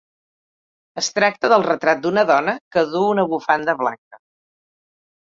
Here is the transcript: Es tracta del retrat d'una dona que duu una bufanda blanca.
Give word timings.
Es 1.01 1.09
tracta 1.17 1.51
del 1.53 1.65
retrat 1.67 2.01
d'una 2.05 2.23
dona 2.31 2.55
que 2.77 2.85
duu 2.95 3.05
una 3.11 3.27
bufanda 3.35 3.77
blanca. 3.83 4.21